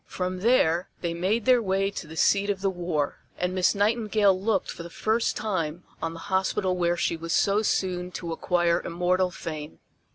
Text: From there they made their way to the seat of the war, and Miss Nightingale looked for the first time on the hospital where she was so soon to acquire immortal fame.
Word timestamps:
From 0.07 0.39
there 0.39 0.89
they 1.01 1.13
made 1.13 1.45
their 1.45 1.61
way 1.61 1.91
to 1.91 2.07
the 2.07 2.15
seat 2.15 2.49
of 2.49 2.61
the 2.61 2.71
war, 2.71 3.19
and 3.37 3.53
Miss 3.53 3.75
Nightingale 3.75 4.33
looked 4.33 4.71
for 4.71 4.81
the 4.81 4.89
first 4.89 5.37
time 5.37 5.83
on 6.01 6.13
the 6.13 6.19
hospital 6.33 6.75
where 6.75 6.97
she 6.97 7.15
was 7.15 7.33
so 7.33 7.61
soon 7.61 8.09
to 8.13 8.33
acquire 8.33 8.81
immortal 8.83 9.29
fame. 9.29 9.77